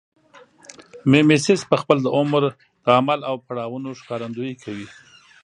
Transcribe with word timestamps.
میمیسیس 1.09 1.61
پخپله 1.71 2.01
د 2.03 2.07
عمل 2.97 3.19
او 3.29 3.35
پړاوونو 3.45 3.89
ښکارندویي 3.99 4.55
کوي 4.63 4.87